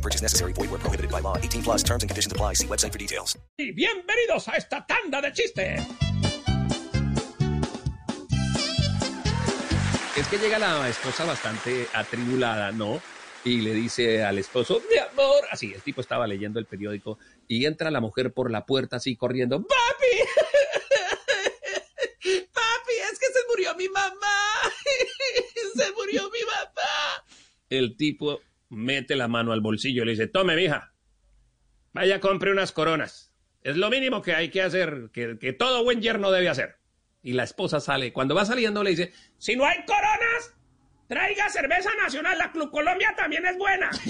No 0.00 0.02
purchase 0.02 0.22
necessary. 0.22 0.54
Void 0.54 0.70
where 0.70 0.80
prohibited 0.80 1.10
by 1.10 1.20
law. 1.20 1.36
18 1.36 1.62
plus 1.62 1.82
terms 1.82 2.02
and 2.02 2.08
conditions 2.08 2.32
apply. 2.32 2.54
See 2.54 2.66
website 2.66 2.90
for 2.90 2.98
details. 2.98 3.38
Y 3.58 3.72
bienvenidos 3.72 4.48
a 4.48 4.56
esta 4.56 4.86
tanda 4.86 5.20
de 5.20 5.30
chistes. 5.30 5.82
Es 10.16 10.26
que 10.28 10.38
llega 10.38 10.58
la 10.58 10.88
esposa 10.88 11.26
bastante 11.26 11.86
atribulada, 11.92 12.72
¿no? 12.72 13.02
Y 13.44 13.60
le 13.60 13.74
dice 13.74 14.24
al 14.24 14.38
esposo, 14.38 14.80
mi 14.90 14.96
amor, 14.96 15.44
así, 15.50 15.74
el 15.74 15.82
tipo 15.82 16.00
estaba 16.00 16.26
leyendo 16.26 16.58
el 16.58 16.64
periódico 16.64 17.18
y 17.46 17.66
entra 17.66 17.90
la 17.90 18.00
mujer 18.00 18.32
por 18.32 18.50
la 18.50 18.64
puerta 18.64 18.96
así 18.96 19.16
corriendo, 19.16 19.62
papi, 19.62 19.70
papi, 22.52 22.94
es 23.12 23.18
que 23.18 23.26
se 23.26 23.40
murió 23.48 23.74
mi 23.76 23.88
mamá, 23.88 24.72
se 25.76 25.92
murió 25.92 26.30
mi 26.30 26.40
mamá. 26.44 27.24
El 27.70 27.96
tipo 27.96 28.40
mete 28.70 29.16
la 29.16 29.28
mano 29.28 29.52
al 29.52 29.60
bolsillo 29.60 30.02
y 30.02 30.06
le 30.06 30.12
dice, 30.12 30.26
tome, 30.28 30.56
mija, 30.56 30.94
vaya, 31.92 32.20
compre 32.20 32.52
unas 32.52 32.72
coronas. 32.72 33.34
Es 33.62 33.76
lo 33.76 33.90
mínimo 33.90 34.22
que 34.22 34.34
hay 34.34 34.48
que 34.48 34.62
hacer, 34.62 35.10
que, 35.12 35.38
que 35.38 35.52
todo 35.52 35.84
buen 35.84 36.00
yerno 36.00 36.30
debe 36.30 36.48
hacer. 36.48 36.76
Y 37.22 37.34
la 37.34 37.42
esposa 37.42 37.80
sale, 37.80 38.12
cuando 38.12 38.34
va 38.34 38.46
saliendo 38.46 38.82
le 38.82 38.90
dice, 38.90 39.12
si 39.36 39.54
no 39.54 39.66
hay 39.66 39.84
coronas, 39.84 40.54
traiga 41.06 41.50
cerveza 41.50 41.90
nacional, 42.02 42.38
la 42.38 42.50
Club 42.52 42.70
Colombia 42.70 43.12
también 43.16 43.44
es 43.44 43.58
buena. 43.58 43.90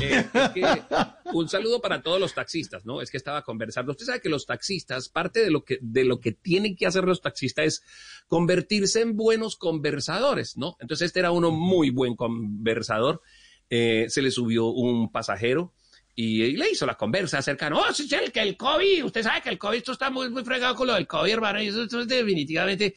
Eh, 0.00 0.24
es 0.32 0.48
que 0.50 0.82
un 1.32 1.48
saludo 1.48 1.80
para 1.80 2.02
todos 2.02 2.20
los 2.20 2.34
taxistas, 2.34 2.84
¿no? 2.84 3.00
Es 3.00 3.10
que 3.10 3.16
estaba 3.16 3.42
conversando. 3.42 3.92
Usted 3.92 4.06
sabe 4.06 4.20
que 4.20 4.28
los 4.28 4.46
taxistas, 4.46 5.08
parte 5.08 5.40
de 5.40 5.50
lo 5.50 5.64
que, 5.64 5.78
de 5.80 6.04
lo 6.04 6.20
que 6.20 6.32
tienen 6.32 6.76
que 6.76 6.86
hacer 6.86 7.04
los 7.04 7.20
taxistas 7.20 7.66
es 7.66 7.82
convertirse 8.26 9.00
en 9.00 9.16
buenos 9.16 9.56
conversadores, 9.56 10.56
¿no? 10.56 10.76
Entonces 10.80 11.06
este 11.06 11.20
era 11.20 11.30
uno 11.30 11.50
muy 11.50 11.90
buen 11.90 12.16
conversador. 12.16 13.22
Eh, 13.70 14.06
se 14.08 14.22
le 14.22 14.30
subió 14.30 14.66
un 14.66 15.12
pasajero 15.12 15.74
y, 16.14 16.42
y 16.42 16.56
le 16.56 16.70
hizo 16.70 16.86
la 16.86 16.94
conversa 16.94 17.38
acerca, 17.38 17.68
no, 17.68 17.92
sí, 17.92 18.08
sí, 18.08 18.14
el, 18.14 18.32
que 18.32 18.40
el 18.40 18.56
COVID, 18.56 19.04
usted 19.04 19.22
sabe 19.22 19.42
que 19.42 19.50
el 19.50 19.58
COVID, 19.58 19.78
esto 19.78 19.92
está 19.92 20.10
muy, 20.10 20.30
muy 20.30 20.42
fregado 20.44 20.74
con 20.74 20.86
lo 20.86 20.94
del 20.94 21.06
COVID, 21.06 21.30
hermano, 21.30 21.62
y 21.62 21.68
eso, 21.68 21.84
eso 21.84 22.00
es 22.00 22.08
definitivamente... 22.08 22.94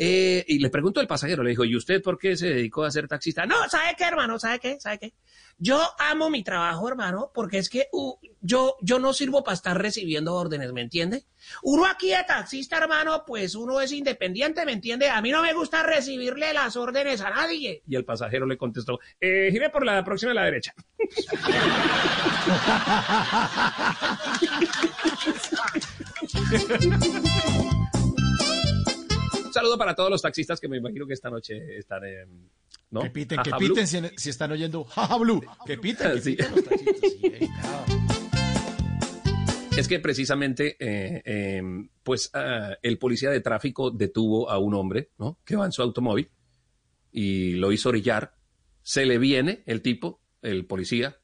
Eh, 0.00 0.44
y 0.46 0.60
le 0.60 0.70
preguntó 0.70 1.00
el 1.00 1.08
pasajero, 1.08 1.42
le 1.42 1.50
dijo, 1.50 1.64
¿y 1.64 1.74
usted 1.74 2.00
por 2.00 2.18
qué 2.18 2.36
se 2.36 2.46
dedicó 2.50 2.84
a 2.84 2.90
ser 2.92 3.08
taxista? 3.08 3.46
No, 3.46 3.68
¿sabe 3.68 3.96
qué, 3.98 4.04
hermano? 4.04 4.38
¿Sabe 4.38 4.60
qué? 4.60 4.78
¿Sabe 4.78 5.00
qué? 5.00 5.12
Yo 5.58 5.82
amo 5.98 6.30
mi 6.30 6.44
trabajo, 6.44 6.88
hermano, 6.88 7.32
porque 7.34 7.58
es 7.58 7.68
que 7.68 7.88
uh, 7.90 8.14
yo, 8.40 8.76
yo 8.80 9.00
no 9.00 9.12
sirvo 9.12 9.42
para 9.42 9.56
estar 9.56 9.76
recibiendo 9.76 10.36
órdenes, 10.36 10.72
¿me 10.72 10.82
entiende? 10.82 11.24
Uno 11.64 11.84
aquí 11.84 12.10
de 12.10 12.22
taxista, 12.28 12.78
hermano, 12.78 13.24
pues 13.26 13.56
uno 13.56 13.80
es 13.80 13.90
independiente, 13.90 14.64
¿me 14.64 14.70
entiende? 14.70 15.10
A 15.10 15.20
mí 15.20 15.32
no 15.32 15.42
me 15.42 15.52
gusta 15.52 15.82
recibirle 15.82 16.52
las 16.52 16.76
órdenes 16.76 17.20
a 17.20 17.30
nadie. 17.30 17.82
Y 17.88 17.96
el 17.96 18.04
pasajero 18.04 18.46
le 18.46 18.56
contestó, 18.56 19.00
eh, 19.20 19.48
gire 19.50 19.68
por 19.68 19.84
la 19.84 20.04
próxima 20.04 20.30
a 20.30 20.34
la 20.34 20.44
derecha. 20.44 20.74
Un 29.58 29.62
saludo 29.62 29.78
para 29.78 29.94
todos 29.96 30.08
los 30.08 30.22
taxistas 30.22 30.60
que 30.60 30.68
me 30.68 30.76
imagino 30.76 31.04
que 31.04 31.14
esta 31.14 31.28
noche 31.30 31.76
están 31.76 32.04
en... 32.04 32.48
¿no? 32.92 33.02
Que 33.02 33.10
piten, 33.10 33.42
que 33.42 33.50
Jaja 33.50 33.58
piten 33.58 33.88
si, 33.88 33.98
si 34.16 34.30
están 34.30 34.52
oyendo 34.52 34.84
Jaja 34.84 35.16
Blue. 35.18 35.42
Que 35.66 35.76
piten, 35.78 36.12
que 36.12 36.20
Sí. 36.20 36.36
piten 36.36 36.50
los 36.54 36.64
taxistas. 36.64 37.10
Sí. 37.10 37.48
Es 39.76 39.88
que 39.88 39.98
precisamente, 39.98 40.76
eh, 40.78 41.22
eh, 41.24 41.62
pues, 42.04 42.30
ah, 42.34 42.76
el 42.82 42.98
policía 42.98 43.30
de 43.30 43.40
tráfico 43.40 43.90
detuvo 43.90 44.48
a 44.48 44.58
un 44.58 44.74
hombre, 44.74 45.10
¿no? 45.18 45.40
Que 45.44 45.56
va 45.56 45.66
en 45.66 45.72
su 45.72 45.82
automóvil 45.82 46.30
y 47.10 47.54
lo 47.54 47.72
hizo 47.72 47.88
orillar. 47.88 48.36
Se 48.82 49.06
le 49.06 49.18
viene 49.18 49.64
el 49.66 49.82
tipo, 49.82 50.20
el 50.40 50.66
policía, 50.66 51.16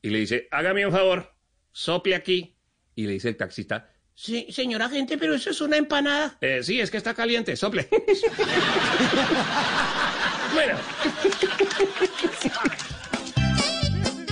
y 0.00 0.08
le 0.08 0.20
dice, 0.20 0.48
hágame 0.50 0.86
un 0.86 0.92
favor, 0.92 1.34
sople 1.70 2.14
aquí. 2.14 2.56
Y 2.94 3.06
le 3.06 3.12
dice 3.12 3.28
el 3.28 3.36
taxista, 3.36 3.93
sí, 4.14 4.46
señora 4.50 4.88
gente, 4.88 5.18
pero 5.18 5.34
eso 5.34 5.50
es 5.50 5.60
una 5.60 5.76
empanada. 5.76 6.36
"Eh, 6.40 6.60
sí, 6.62 6.80
es 6.80 6.90
que 6.90 6.96
está 6.96 7.14
caliente, 7.14 7.54
sople. 7.56 7.88
bueno. 10.54 10.78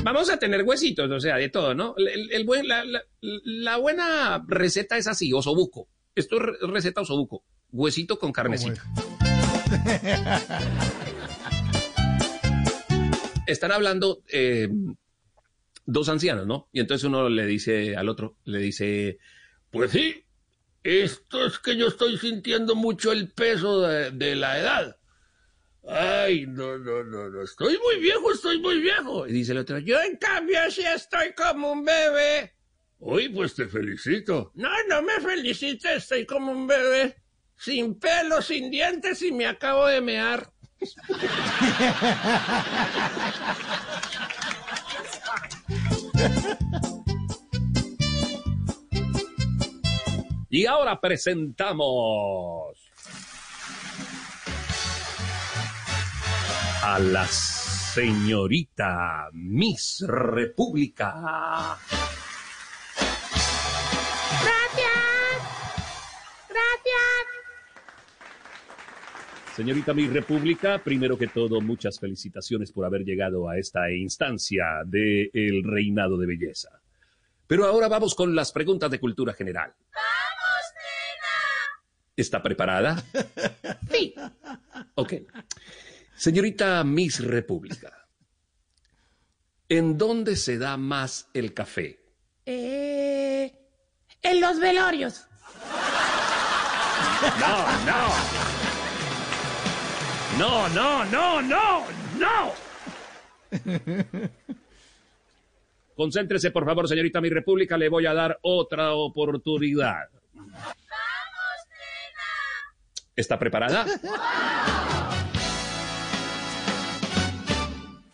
Vamos 0.05 0.31
a 0.31 0.37
tener 0.37 0.63
huesitos, 0.65 1.09
o 1.11 1.21
sea, 1.21 1.37
de 1.37 1.49
todo, 1.49 1.75
¿no? 1.75 1.95
El, 1.97 2.33
el 2.33 2.45
buen, 2.45 2.67
la, 2.67 2.85
la- 2.85 3.03
la 3.21 3.77
buena 3.77 4.45
receta 4.49 4.97
es 4.97 5.07
así, 5.07 5.33
osobuco. 5.33 5.89
Esto 6.15 6.37
es 6.37 6.43
re- 6.43 6.57
receta 6.73 7.01
osobuco. 7.03 7.45
Huesito 7.71 8.19
con 8.19 8.33
carnecita. 8.33 8.83
Están 13.47 13.73
hablando 13.73 14.23
eh, 14.29 14.69
dos 15.87 16.09
ancianos, 16.09 16.47
¿no? 16.47 16.69
Y 16.73 16.81
entonces 16.81 17.05
uno 17.05 17.29
le 17.29 17.47
dice 17.47 17.97
al 17.97 18.09
otro, 18.09 18.37
le 18.45 18.59
dice, 18.59 19.19
pues 19.73 19.91
sí, 19.91 20.25
esto 20.83 21.47
es 21.47 21.59
que 21.59 21.77
yo 21.77 21.89
estoy 21.89 22.19
sintiendo 22.19 22.75
mucho 22.75 23.11
el 23.11 23.33
peso 23.33 23.81
de, 23.81 24.37
la 24.37 24.59
edad. 24.59 24.97
Ay, 25.89 26.47
no, 26.47 26.79
no, 26.79 27.03
no, 27.03 27.31
no, 27.31 27.43
estoy 27.43 27.79
muy 27.79 27.99
viejo, 27.99 28.33
estoy 28.33 28.61
muy 28.61 28.81
viejo. 28.81 29.27
Y 29.27 29.33
dice 29.33 29.53
el 29.53 29.59
otro, 29.59 29.79
yo 29.79 30.01
en 30.01 30.17
cambio 30.17 30.59
sí 30.71 30.83
estoy 30.83 31.33
como 31.35 31.73
un 31.73 31.85
bebé. 31.85 32.55
Uy, 32.99 33.31
pues 33.31 33.55
te 33.55 33.67
felicito. 33.67 34.53
No, 34.55 34.69
no 34.89 35.03
me 35.03 35.19
felicites, 35.21 36.03
estoy 36.03 36.27
como 36.27 36.53
un 36.53 36.67
bebé. 36.67 37.17
Sin 37.57 37.99
pelo, 37.99 38.43
sin 38.43 38.71
dientes 38.71 39.23
y 39.23 39.33
me 39.33 39.47
acabo 39.47 39.87
de 39.87 40.01
mear. 40.01 40.53
Y 50.55 50.67
ahora 50.67 51.01
presentamos 51.01 52.77
a 56.83 56.99
la 56.99 57.25
señorita 57.25 59.31
Miss 59.33 60.05
República. 60.07 61.79
Señorita 69.57 69.95
Miss 69.95 70.13
República, 70.13 70.79
primero 70.85 71.17
que 71.17 71.29
todo, 71.29 71.63
muchas 71.63 71.99
felicitaciones 71.99 72.73
por 72.73 72.85
haber 72.85 73.05
llegado 73.05 73.49
a 73.49 73.57
esta 73.57 73.91
instancia 73.91 74.65
del 74.85 75.63
reinado 75.65 76.19
de 76.19 76.27
belleza. 76.27 76.79
Pero 77.47 77.65
ahora 77.65 77.89
vamos 77.89 78.15
con 78.15 78.35
las 78.35 78.53
preguntas 78.53 78.91
de 78.91 79.01
cultura 79.01 79.33
general. 79.33 79.73
¡Vamos, 79.95 79.95
nena! 79.95 80.22
¿Está 82.17 82.43
preparada? 82.43 83.03
Sí. 83.91 84.15
Ok. 84.95 85.13
Señorita 86.17 86.83
Miss 86.83 87.23
República, 87.23 88.07
¿en 89.69 89.99
dónde 89.99 90.37
se 90.37 90.57
da 90.57 90.79
más 90.79 91.29
el 91.35 91.53
café? 91.53 91.99
Eh, 92.47 93.53
en 94.23 94.41
los 94.41 94.59
velorios. 94.59 95.27
No, 97.39 97.67
no. 97.85 98.09
No, 100.39 100.69
no, 100.71 101.05
no, 101.07 101.43
no, 101.43 101.85
no. 102.19 102.53
Concéntrese, 105.95 106.51
por 106.51 106.65
favor, 106.65 106.89
señorita 106.89 107.21
Mi 107.21 107.29
República. 107.29 107.77
Le 107.77 107.91
voy 107.91 108.07
a 108.07 108.15
dar 108.15 108.39
otra 108.43 108.95
oportunidad. 108.95 110.09
¡Vamos, 113.23 113.27
¿Está 113.27 113.39
preparada? 113.39 113.87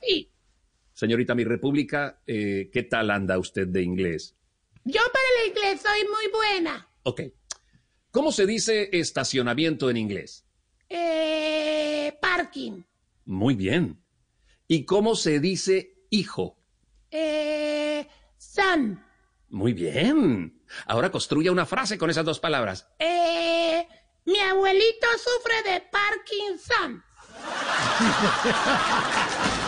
Sí. 0.02 0.30
Señorita 0.92 1.34
Mi 1.34 1.44
República, 1.44 2.20
eh, 2.26 2.68
¿qué 2.72 2.82
tal 2.82 3.10
anda 3.10 3.38
usted 3.38 3.66
de 3.68 3.82
inglés? 3.82 4.36
Yo 4.84 5.00
para 5.12 5.24
el 5.42 5.48
inglés 5.50 5.80
soy 5.80 6.00
muy 6.04 6.30
buena. 6.32 6.88
Ok. 7.04 7.22
¿Cómo 8.10 8.32
se 8.32 8.46
dice 8.46 8.90
estacionamiento 8.92 9.88
en 9.90 9.96
inglés? 9.96 10.44
Eh, 10.88 12.16
parking. 12.20 12.82
Muy 13.24 13.54
bien. 13.54 14.02
¿Y 14.66 14.84
cómo 14.84 15.14
se 15.14 15.40
dice 15.40 15.94
hijo? 16.10 16.58
Eh, 17.10 18.06
son. 18.36 19.02
Muy 19.48 19.72
bien. 19.72 20.62
Ahora 20.86 21.10
construya 21.10 21.52
una 21.52 21.64
frase 21.66 21.96
con 21.96 22.10
esas 22.10 22.24
dos 22.24 22.40
palabras. 22.40 22.88
Eh, 22.98 23.77
mi 24.28 24.38
abuelito 24.40 25.06
sufre 25.16 25.72
de 25.72 25.82
Parkinson. 25.90 27.02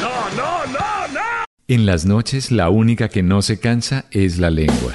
No, 0.00 0.30
no, 0.36 0.66
no, 0.66 1.14
no. 1.14 1.20
En 1.66 1.86
las 1.86 2.04
noches 2.04 2.52
la 2.52 2.68
única 2.68 3.08
que 3.08 3.22
no 3.22 3.40
se 3.42 3.58
cansa 3.58 4.04
es 4.12 4.38
la 4.38 4.50
lengua. 4.50 4.94